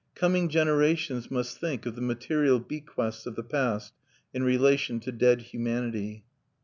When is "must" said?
1.29-1.59